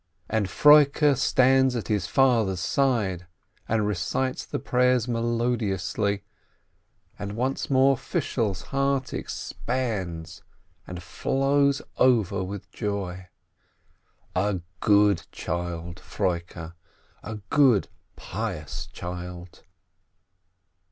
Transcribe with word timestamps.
And 0.27 0.47
Froike 0.49 1.15
stands 1.15 1.75
at 1.75 1.87
his 1.87 2.07
father's 2.07 2.59
side, 2.59 3.27
and 3.69 3.85
recites 3.85 4.43
the 4.43 4.57
prayers 4.57 5.07
melodiously, 5.07 6.23
and 7.19 7.33
once 7.35 7.69
more 7.69 7.95
Fishel's 7.95 8.63
heart 8.73 9.13
expands 9.13 10.41
and 10.87 11.03
flows 11.03 11.83
over 11.97 12.43
with 12.43 12.71
joy— 12.71 13.27
a 14.35 14.61
good 14.79 15.27
child, 15.31 15.99
Froike, 16.03 16.73
a 17.21 17.35
good, 17.51 17.87
pious 18.15 18.87
child 18.87 19.61